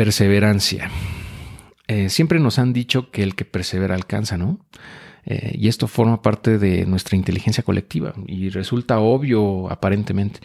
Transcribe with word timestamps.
perseverancia. 0.00 0.90
Eh, 1.86 2.08
siempre 2.08 2.40
nos 2.40 2.58
han 2.58 2.72
dicho 2.72 3.10
que 3.10 3.22
el 3.22 3.34
que 3.34 3.44
persevera 3.44 3.94
alcanza, 3.94 4.38
¿no? 4.38 4.58
Eh, 5.26 5.52
y 5.58 5.68
esto 5.68 5.88
forma 5.88 6.22
parte 6.22 6.56
de 6.56 6.86
nuestra 6.86 7.18
inteligencia 7.18 7.62
colectiva 7.62 8.14
y 8.26 8.48
resulta 8.48 8.98
obvio 8.98 9.70
aparentemente. 9.70 10.40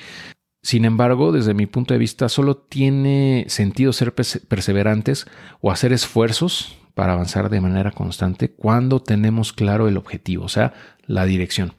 Sin 0.62 0.84
embargo, 0.84 1.32
desde 1.32 1.54
mi 1.54 1.68
punto 1.68 1.94
de 1.94 2.00
vista, 2.00 2.28
solo 2.28 2.58
tiene 2.58 3.46
sentido 3.48 3.94
ser 3.94 4.14
perseverantes 4.14 5.26
o 5.62 5.72
hacer 5.72 5.94
esfuerzos 5.94 6.78
para 6.94 7.14
avanzar 7.14 7.50
de 7.50 7.62
manera 7.62 7.92
constante 7.92 8.52
cuando 8.52 9.02
tenemos 9.02 9.54
claro 9.54 9.88
el 9.88 9.96
objetivo, 9.96 10.44
o 10.44 10.50
sea, 10.50 10.74
la 11.08 11.24
dirección. 11.26 11.76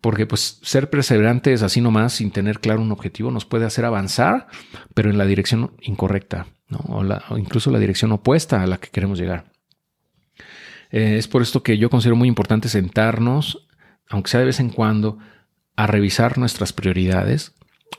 Porque 0.00 0.26
pues 0.26 0.60
ser 0.62 0.90
perseverantes 0.90 1.62
así 1.62 1.80
nomás 1.80 2.14
sin 2.14 2.30
tener 2.30 2.60
claro 2.60 2.80
un 2.80 2.92
objetivo 2.92 3.30
nos 3.30 3.44
puede 3.44 3.66
hacer 3.66 3.84
avanzar, 3.84 4.46
pero 4.94 5.10
en 5.10 5.18
la 5.18 5.26
dirección 5.26 5.72
incorrecta, 5.80 6.46
o, 6.70 7.04
incluso 7.36 7.70
la 7.70 7.78
dirección 7.78 8.12
opuesta 8.12 8.62
a 8.62 8.66
la 8.66 8.78
que 8.78 8.90
queremos 8.90 9.18
llegar. 9.18 9.52
Eh, 10.90 11.16
es 11.18 11.28
por 11.28 11.42
esto 11.42 11.62
que 11.62 11.78
yo 11.78 11.90
considero 11.90 12.16
muy 12.16 12.28
importante 12.28 12.68
sentarnos, 12.68 13.66
aunque 14.08 14.30
sea 14.30 14.40
de 14.40 14.46
vez 14.46 14.60
en 14.60 14.70
cuando, 14.70 15.18
a 15.76 15.86
revisar 15.86 16.38
nuestras 16.38 16.72
prioridades, 16.72 17.54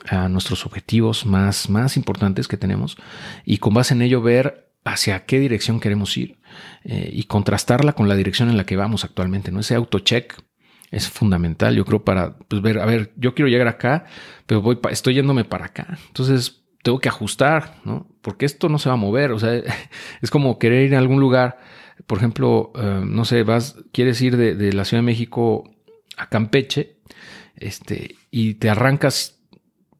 a 0.08 0.28
nuestros 0.28 0.66
objetivos 0.66 1.26
más, 1.26 1.68
más 1.68 1.96
importantes 1.96 2.48
que 2.48 2.56
tenemos 2.56 2.96
y 3.44 3.58
con 3.58 3.74
base 3.74 3.94
en 3.94 4.02
ello 4.02 4.22
ver 4.22 4.70
hacia 4.84 5.24
qué 5.26 5.38
dirección 5.38 5.80
queremos 5.80 6.16
ir 6.16 6.38
eh, 6.84 7.10
y 7.12 7.24
contrastarla 7.24 7.92
con 7.92 8.08
la 8.08 8.16
dirección 8.16 8.48
en 8.48 8.56
la 8.56 8.64
que 8.64 8.76
vamos 8.76 9.04
actualmente. 9.04 9.50
¿no? 9.50 9.60
Ese 9.60 9.74
autocheck 9.74 10.42
es 10.90 11.08
fundamental, 11.08 11.74
yo 11.74 11.84
creo, 11.84 12.04
para 12.04 12.36
pues, 12.36 12.62
ver, 12.62 12.80
a 12.80 12.86
ver, 12.86 13.12
yo 13.16 13.34
quiero 13.34 13.48
llegar 13.48 13.68
acá, 13.68 14.04
pero 14.46 14.60
voy 14.62 14.78
estoy 14.90 15.14
yéndome 15.14 15.44
para 15.44 15.66
acá. 15.66 15.98
Entonces 16.08 16.62
tengo 16.82 16.98
que 16.98 17.08
ajustar, 17.08 17.76
¿no? 17.84 18.08
Porque 18.22 18.46
esto 18.46 18.68
no 18.68 18.78
se 18.78 18.88
va 18.88 18.94
a 18.94 18.98
mover. 18.98 19.32
O 19.32 19.38
sea, 19.38 19.54
es 20.22 20.30
como 20.30 20.58
querer 20.58 20.86
ir 20.86 20.94
a 20.94 20.98
algún 20.98 21.20
lugar 21.20 21.58
por 22.06 22.18
ejemplo, 22.18 22.72
eh, 22.74 23.02
no 23.04 23.24
sé, 23.24 23.42
vas, 23.42 23.76
quieres 23.92 24.20
ir 24.20 24.36
de, 24.36 24.72
la 24.72 24.84
Ciudad 24.84 25.02
de 25.02 25.06
México 25.06 25.70
a 26.16 26.28
Campeche, 26.28 26.96
este, 27.56 28.16
y 28.30 28.54
te 28.54 28.70
arrancas 28.70 29.38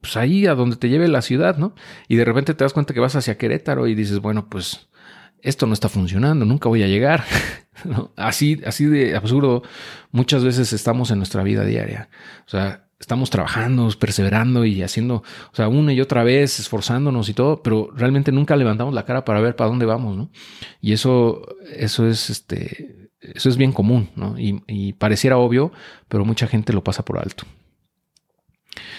pues 0.00 0.16
ahí 0.16 0.46
a 0.46 0.55
donde 0.55 0.77
te 0.77 0.88
lleve 0.88 1.08
la 1.08 1.20
ciudad, 1.20 1.58
¿no? 1.58 1.74
Y 2.08 2.16
de 2.16 2.24
repente 2.24 2.55
te 2.55 2.64
das 2.64 2.72
cuenta 2.72 2.94
que 2.94 3.00
vas 3.00 3.16
hacia 3.16 3.36
Querétaro 3.36 3.86
y 3.86 3.94
dices, 3.94 4.18
bueno, 4.20 4.48
pues 4.48 4.88
esto 5.42 5.66
no 5.66 5.74
está 5.74 5.88
funcionando, 5.88 6.46
nunca 6.46 6.68
voy 6.68 6.83
a 6.83 6.88
llegar. 6.88 7.24
Así, 8.17 8.61
así 8.64 8.86
de 8.86 9.17
absurdo, 9.17 9.62
muchas 10.11 10.45
veces 10.45 10.73
estamos 10.73 11.11
en 11.11 11.19
nuestra 11.19 11.42
vida 11.42 11.64
diaria. 11.64 12.09
O 12.47 12.50
sea, 12.50 12.84
estamos 13.00 13.31
trabajando, 13.31 13.89
perseverando 13.98 14.64
y 14.67 14.83
haciendo, 14.83 15.17
o 15.53 15.56
sea, 15.56 15.69
una 15.69 15.92
y 15.92 16.01
otra 16.01 16.23
vez, 16.23 16.61
esforzándonos 16.61 17.28
y 17.31 17.34
todo, 17.34 17.62
pero 17.62 17.91
realmente 17.97 18.31
nunca 18.31 18.56
levantamos 18.56 18.95
la 18.95 19.06
cara 19.06 19.25
para 19.25 19.41
ver 19.41 19.56
para 19.56 19.70
dónde 19.70 19.86
vamos, 19.86 20.17
¿no? 20.17 20.31
Y 20.83 20.92
eso, 20.92 21.42
eso 21.75 22.06
es, 22.06 22.28
este, 22.28 23.11
eso 23.20 23.48
es 23.48 23.56
bien 23.56 23.73
común, 23.73 24.11
¿no? 24.17 24.36
Y, 24.39 24.92
pareciera 24.92 25.39
obvio, 25.39 25.73
pero 26.08 26.27
mucha 26.27 26.47
gente 26.47 26.75
lo 26.75 26.84
pasa 26.84 27.05
por 27.05 27.19
alto. 27.19 27.45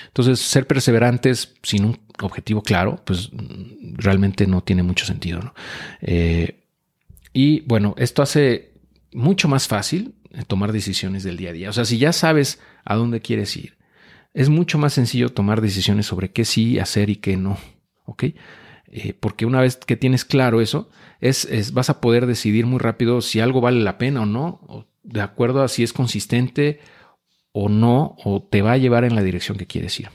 Entonces, 0.07 0.39
ser 0.39 0.67
perseverantes 0.67 1.53
sin 1.61 1.85
un 1.85 1.99
objetivo 2.21 2.63
claro, 2.63 3.01
pues 3.05 3.29
realmente 3.93 4.47
no 4.47 4.61
tiene 4.61 4.83
mucho 4.83 5.05
sentido. 5.05 5.53
Eh, 6.01 6.65
y 7.33 7.61
bueno, 7.61 7.93
esto 7.97 8.21
hace 8.21 8.70
mucho 9.13 9.47
más 9.47 9.67
fácil 9.67 10.15
tomar 10.47 10.71
decisiones 10.71 11.23
del 11.23 11.37
día 11.37 11.49
a 11.49 11.53
día. 11.53 11.69
O 11.69 11.73
sea, 11.73 11.85
si 11.85 11.97
ya 11.97 12.13
sabes 12.13 12.59
a 12.85 12.95
dónde 12.95 13.21
quieres 13.21 13.55
ir, 13.57 13.77
es 14.33 14.49
mucho 14.49 14.77
más 14.77 14.93
sencillo 14.93 15.29
tomar 15.29 15.61
decisiones 15.61 16.05
sobre 16.05 16.31
qué 16.31 16.45
sí 16.45 16.79
hacer 16.79 17.09
y 17.09 17.17
qué 17.17 17.37
no. 17.37 17.57
¿Ok? 18.05 18.23
Eh, 18.93 19.13
porque 19.19 19.45
una 19.45 19.61
vez 19.61 19.77
que 19.77 19.95
tienes 19.95 20.25
claro 20.25 20.61
eso, 20.61 20.89
es, 21.19 21.71
vas 21.73 21.89
a 21.89 22.01
poder 22.01 22.25
decidir 22.25 22.65
muy 22.65 22.79
rápido 22.79 23.21
si 23.21 23.39
algo 23.39 23.61
vale 23.61 23.81
la 23.81 23.97
pena 23.97 24.21
o 24.21 24.25
no, 24.25 24.87
de 25.03 25.21
acuerdo 25.21 25.63
a 25.63 25.67
si 25.67 25.83
es 25.83 25.93
consistente 25.93 26.79
o 27.53 27.69
no, 27.69 28.15
o 28.23 28.41
te 28.41 28.61
va 28.61 28.73
a 28.73 28.77
llevar 28.77 29.03
en 29.03 29.15
la 29.15 29.23
dirección 29.23 29.57
que 29.57 29.67
quieres 29.67 29.99
ir. 29.99 30.09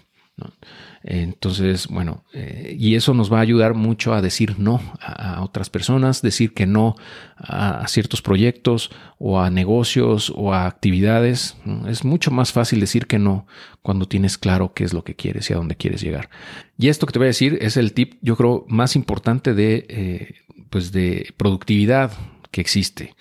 Entonces, 1.08 1.86
bueno, 1.86 2.24
eh, 2.32 2.74
y 2.76 2.96
eso 2.96 3.14
nos 3.14 3.32
va 3.32 3.38
a 3.38 3.42
ayudar 3.42 3.74
mucho 3.74 4.12
a 4.12 4.20
decir 4.20 4.58
no 4.58 4.80
a, 5.00 5.40
otras 5.44 5.70
personas, 5.70 6.20
decir 6.20 6.52
que 6.52 6.66
no 6.66 6.96
a, 7.36 7.86
ciertos 7.86 8.22
proyectos 8.22 8.90
o 9.16 9.40
a 9.40 9.48
negocios 9.48 10.32
o 10.34 10.52
a 10.52 10.66
actividades. 10.66 11.56
Es 11.86 12.04
mucho 12.04 12.32
más 12.32 12.50
fácil 12.50 12.80
decir 12.80 13.06
que 13.06 13.20
no 13.20 13.46
cuando 13.82 14.08
tienes 14.08 14.36
claro 14.36 14.74
qué 14.74 14.82
es 14.82 14.92
lo 14.92 15.04
que 15.04 15.14
quieres 15.14 15.48
y 15.48 15.52
a 15.52 15.58
dónde 15.58 15.76
quieres 15.76 16.02
llegar. 16.02 16.28
Y 16.76 16.88
esto 16.88 17.06
que 17.06 17.12
te 17.12 17.20
voy 17.20 17.26
a 17.26 17.28
decir 17.28 17.56
es 17.60 17.76
el 17.76 17.92
tip, 17.92 18.14
yo 18.20 18.36
creo, 18.36 18.64
más 18.66 18.96
importante 18.96 19.54
de, 19.54 19.86
eh, 19.88 20.34
pues 20.70 20.90
de 20.90 21.32
productividad 21.36 22.10
que 22.50 22.60
existe. 22.60 23.14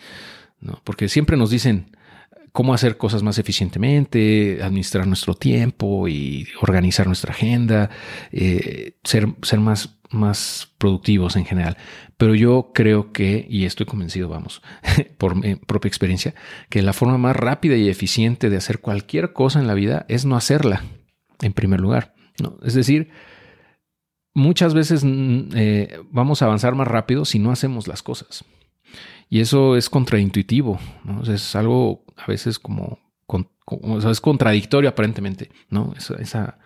¿no? 0.60 0.82
Porque 0.84 1.08
siempre 1.08 1.38
nos 1.38 1.52
dicen, 1.52 1.95
cómo 2.56 2.74
hacer 2.74 2.96
cosas 2.96 3.22
más 3.22 3.38
eficientemente, 3.38 4.60
administrar 4.64 5.06
nuestro 5.06 5.34
tiempo 5.34 6.08
y 6.08 6.48
organizar 6.62 7.06
nuestra 7.06 7.34
agenda, 7.34 7.90
eh, 8.32 8.94
ser, 9.04 9.28
ser 9.42 9.60
más, 9.60 9.98
más 10.10 10.74
productivos 10.78 11.36
en 11.36 11.44
general. 11.44 11.76
Pero 12.16 12.34
yo 12.34 12.72
creo 12.74 13.12
que, 13.12 13.46
y 13.50 13.66
estoy 13.66 13.86
convencido, 13.86 14.30
vamos, 14.30 14.62
por 15.18 15.36
mi 15.36 15.56
propia 15.56 15.90
experiencia, 15.90 16.34
que 16.70 16.82
la 16.82 16.94
forma 16.94 17.18
más 17.18 17.36
rápida 17.36 17.76
y 17.76 17.90
eficiente 17.90 18.50
de 18.50 18.56
hacer 18.56 18.80
cualquier 18.80 19.34
cosa 19.34 19.60
en 19.60 19.68
la 19.68 19.74
vida 19.74 20.06
es 20.08 20.24
no 20.24 20.38
hacerla, 20.38 20.82
en 21.42 21.52
primer 21.52 21.82
lugar. 21.82 22.16
Es 22.64 22.74
decir, 22.74 23.10
muchas 24.34 24.74
veces 24.74 25.04
mm, 25.04 25.50
eh, 25.56 26.00
vamos 26.10 26.42
a 26.42 26.46
avanzar 26.46 26.74
más 26.74 26.88
rápido 26.88 27.26
si 27.26 27.38
no 27.38 27.52
hacemos 27.52 27.90
las 27.90 28.02
cosas. 28.02 28.46
Y 29.30 29.40
eso 29.40 29.76
es 29.76 29.90
contraintuitivo, 29.90 30.80
es 31.28 31.56
algo 31.56 32.06
a 32.16 32.28
veces 32.28 32.60
como, 32.60 33.00
es 34.10 34.22
contradictorio 34.22 34.90
aparentemente, 34.90 35.50
¿no? 35.70 35.94
Esa, 35.98 36.58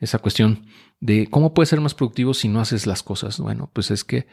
esa, 0.00 0.18
cuestión 0.18 0.66
de 0.98 1.28
cómo 1.30 1.54
puedes 1.54 1.68
ser 1.68 1.80
más 1.80 1.94
productivo 1.94 2.34
si 2.34 2.48
no 2.48 2.60
haces 2.60 2.86
las 2.86 3.02
cosas. 3.02 3.38
Bueno, 3.38 3.70
pues 3.72 3.90
es 3.90 4.04
que 4.04 4.26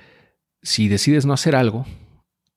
si 0.62 0.88
decides 0.88 1.26
no 1.26 1.34
hacer 1.34 1.56
algo, 1.56 1.86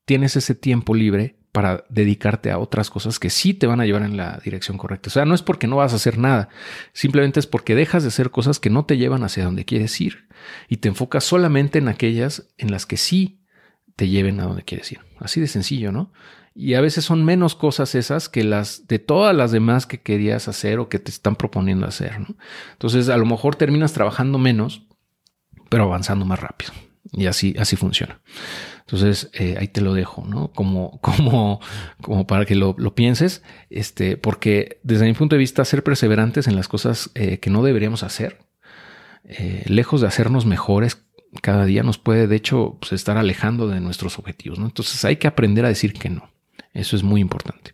tienes 0.06 0.36
ese 0.36 0.54
tiempo 0.54 0.94
libre 0.94 1.36
para 1.52 1.84
dedicarte 1.88 2.50
a 2.50 2.58
otras 2.58 2.90
cosas 2.90 3.18
que 3.18 3.28
sí 3.28 3.54
te 3.54 3.66
van 3.66 3.80
a 3.80 3.84
llevar 3.84 4.02
en 4.02 4.16
la 4.16 4.40
dirección 4.42 4.78
correcta. 4.78 5.08
O 5.08 5.12
sea, 5.12 5.24
no 5.24 5.34
es 5.34 5.42
porque 5.42 5.66
no 5.66 5.76
vas 5.76 5.92
a 5.92 5.96
hacer 5.96 6.16
nada, 6.16 6.48
simplemente 6.92 7.40
es 7.40 7.46
porque 7.46 7.74
dejas 7.74 8.04
de 8.04 8.08
hacer 8.08 8.30
cosas 8.30 8.60
que 8.60 8.70
no 8.70 8.86
te 8.86 8.96
llevan 8.96 9.24
hacia 9.24 9.44
donde 9.44 9.64
quieres 9.64 10.00
ir 10.00 10.28
y 10.68 10.78
te 10.78 10.88
enfocas 10.88 11.24
solamente 11.24 11.78
en 11.78 11.88
aquellas 11.88 12.48
en 12.56 12.70
las 12.70 12.86
que 12.86 12.96
sí 12.96 13.39
te 14.00 14.08
lleven 14.08 14.40
a 14.40 14.44
donde 14.44 14.62
quieres 14.62 14.90
ir. 14.92 15.00
Así 15.18 15.42
de 15.42 15.46
sencillo, 15.46 15.92
¿no? 15.92 16.10
Y 16.54 16.72
a 16.72 16.80
veces 16.80 17.04
son 17.04 17.22
menos 17.22 17.54
cosas 17.54 17.94
esas 17.94 18.30
que 18.30 18.44
las 18.44 18.88
de 18.88 18.98
todas 18.98 19.36
las 19.36 19.52
demás 19.52 19.84
que 19.84 20.00
querías 20.00 20.48
hacer 20.48 20.78
o 20.78 20.88
que 20.88 20.98
te 20.98 21.10
están 21.10 21.36
proponiendo 21.36 21.86
hacer, 21.86 22.18
¿no? 22.18 22.34
Entonces, 22.72 23.10
a 23.10 23.18
lo 23.18 23.26
mejor 23.26 23.56
terminas 23.56 23.92
trabajando 23.92 24.38
menos, 24.38 24.86
pero 25.68 25.84
avanzando 25.84 26.24
más 26.24 26.40
rápido. 26.40 26.72
Y 27.12 27.26
así, 27.26 27.54
así 27.58 27.76
funciona. 27.76 28.22
Entonces, 28.78 29.28
eh, 29.34 29.56
ahí 29.58 29.68
te 29.68 29.82
lo 29.82 29.92
dejo, 29.92 30.24
¿no? 30.26 30.50
Como, 30.50 30.98
como, 31.02 31.60
como 32.00 32.26
para 32.26 32.46
que 32.46 32.54
lo, 32.54 32.74
pienses, 32.94 33.42
este, 33.68 34.16
porque 34.16 34.80
desde 34.82 35.04
mi 35.04 35.12
punto 35.12 35.36
de 35.36 35.40
vista, 35.40 35.62
ser 35.66 35.84
perseverantes 35.84 36.48
en 36.48 36.56
las 36.56 36.68
cosas 36.68 37.10
eh, 37.14 37.38
que 37.38 37.50
no 37.50 37.62
deberíamos 37.62 38.02
hacer, 38.02 38.38
eh, 39.24 39.62
lejos 39.66 40.00
de 40.00 40.06
hacernos 40.06 40.46
mejores 40.46 41.04
cada 41.42 41.64
día 41.64 41.82
nos 41.82 41.98
puede, 41.98 42.26
de 42.26 42.36
hecho, 42.36 42.76
pues, 42.80 42.92
estar 42.92 43.16
alejando 43.16 43.68
de 43.68 43.80
nuestros 43.80 44.18
objetivos. 44.18 44.58
¿no? 44.58 44.66
Entonces 44.66 45.04
hay 45.04 45.16
que 45.16 45.28
aprender 45.28 45.64
a 45.64 45.68
decir 45.68 45.92
que 45.92 46.10
no. 46.10 46.30
Eso 46.72 46.96
es 46.96 47.02
muy 47.02 47.20
importante. 47.20 47.72